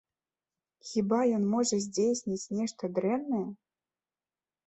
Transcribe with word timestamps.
Хіба 0.91 1.17
ён 1.39 1.43
можа 1.55 1.75
здзейсніць 1.85 2.51
нешта 2.59 2.83
дрэннае?! 2.95 3.45